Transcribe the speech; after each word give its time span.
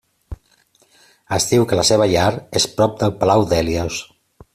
Es 1.37 1.45
diu 1.51 1.67
que 1.71 1.77
la 1.79 1.85
seva 1.89 2.07
llar 2.13 2.31
és 2.61 2.67
prop 2.79 2.97
del 3.03 3.13
Palau 3.21 3.45
d'Hèlios. 3.53 4.01